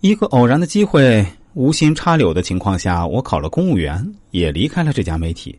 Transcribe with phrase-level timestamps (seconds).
[0.00, 5.58] 一个偶然的机会，无心插柳的情况下，我考了公务员，也离开了这家媒体。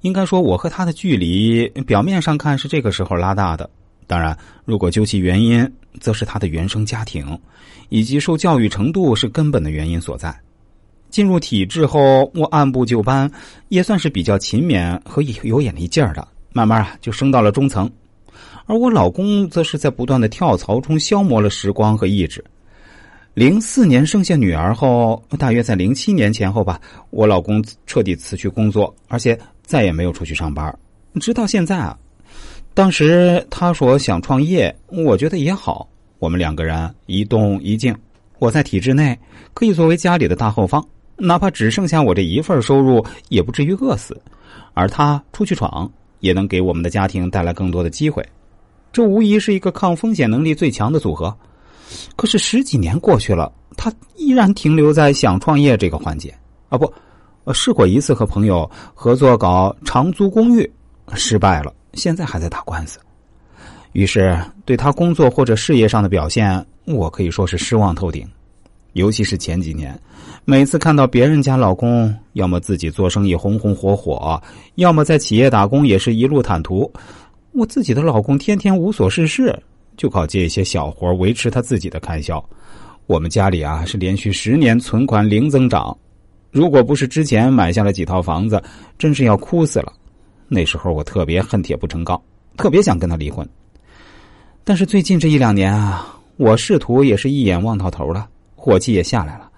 [0.00, 3.70] 应该说，我和他的距离，表面上看是这个时候拉大的。
[4.08, 7.38] 当然，如果究其原因，则是他的原生家庭
[7.88, 10.36] 以及受教育程度是根本的原因所在。
[11.08, 13.30] 进入体制后，我按部就班，
[13.68, 17.88] 也算是比较勤勉和有眼力劲儿的，慢慢啊就升到了中层。
[18.66, 22.44] 而我老公则是在不断的跳槽中消磨了时光和意志。
[23.36, 30.74] 零四年生下女儿后，大约在零七年前后吧，我老公彻底辞去工作，而且再也没有出去上班，
[31.20, 31.94] 直到现在啊。
[32.72, 35.86] 当时他说想创业，我觉得也好。
[36.18, 37.94] 我们两个人一动一静，
[38.38, 39.14] 我在体制内
[39.52, 40.82] 可以作为家里的大后方，
[41.16, 44.18] 哪怕只剩下我这一份收入，也不至于饿死。
[44.72, 48.26] 而他出去闯，也能给我们的家庭带来更多的机会。
[48.94, 51.36] 这无疑是一个抗风险能力最强的组合。
[52.16, 56.34] 可是十几年过去了，他依然停留在想创业这个环节
[56.68, 56.78] 啊！
[56.78, 56.92] 不，
[57.52, 60.70] 试过一次和朋友合作搞长租公寓，
[61.14, 61.72] 失败了。
[61.94, 62.98] 现在还在打官司，
[63.92, 68.28] 于是对他工作或者事业上的表现，我可以说是失望透顶。
[68.92, 69.98] 尤其是前几年，
[70.46, 74.42] 每次看到别人家老公要么自己做生意红红火火，
[74.76, 76.90] 要么在企业打工也是一路坦途，
[77.52, 79.54] 我自己的老公天天无所事事，
[79.96, 82.44] 就靠接一些小活维持他自己的开销。
[83.06, 85.96] 我们家里啊是连续十年存款零增长，
[86.50, 88.62] 如果不是之前买下了几套房子，
[88.98, 89.92] 真是要哭死了。
[90.48, 92.20] 那时候我特别恨铁不成钢，
[92.56, 93.48] 特别想跟他离婚。
[94.64, 99.48] 但是最近这一两年啊，我仕途也是一眼望到头了，火气也下来了，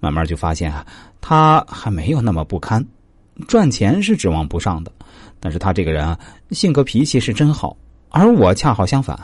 [0.00, 0.86] 慢慢就发现啊，
[1.20, 2.84] 他还没有那么不堪。
[3.46, 4.90] 赚钱是指望不上的，
[5.38, 6.18] 但是他这个人啊，
[6.52, 7.76] 性格脾气是真好，
[8.08, 9.18] 而我恰好相反。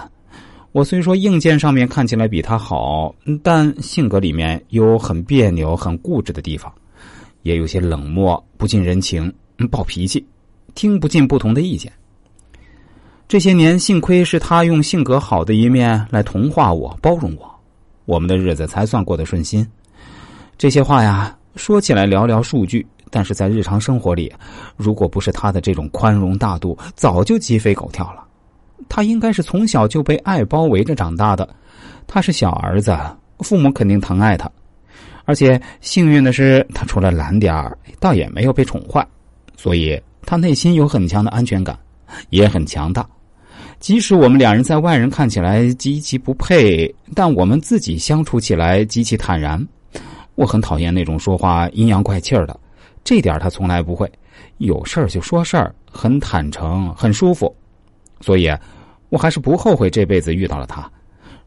[0.73, 6.73] 我虽说硬件上面看起来比他好，但性格里面有很别扭、很固执的地方，
[7.43, 9.31] 也有些冷漠、不近人情、
[9.71, 10.27] 暴脾气。
[10.75, 11.93] 听不进不同的意见。
[13.29, 17.61] 这些年，幸亏是他用性格好的一面来同化我、包容我，
[18.07, 19.67] 我们的日子才算过得顺心。
[20.57, 24.33] 这些话呀，说起来寥寥数句，但是在日常生活里，
[24.75, 28.25] 如果不是他的这种宽容大度，早就鸡飞狗跳了。
[28.89, 31.49] 他应该是从小就被爱包围着长大的，
[32.07, 32.97] 他是小儿子，
[33.41, 34.51] 父母肯定疼爱他，
[35.25, 39.07] 而且幸运的是，他除了懒点儿，倒也没有被宠坏，
[39.57, 40.01] 所以。
[40.25, 41.77] 他内心有很强的安全感，
[42.31, 43.05] 也很强大。
[43.81, 49.61] 即使我们两人在外人看起来极其不配，但我们自己相处起来极其坦然。
[50.37, 52.59] 我很讨厌那种说话阴阳怪气儿的，
[53.03, 54.11] 这点他从来不会。
[54.59, 57.53] 有事儿就说事儿，很坦诚，很舒服。
[58.23, 58.49] 所以，
[59.11, 60.91] 我还是不后悔这辈子遇到了他。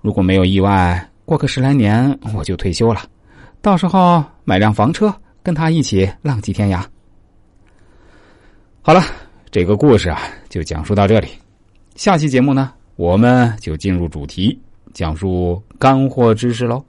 [0.02, 3.02] 如果没有意外，过个十来年我就退休了，
[3.62, 6.84] 到时候买辆房车，跟他一起浪迹天涯。
[8.84, 9.02] 好了，
[9.50, 11.30] 这个故事啊，就讲述到这里。
[11.96, 14.60] 下期节目呢，我们就进入主题，
[14.94, 16.84] 讲述干货知识喽。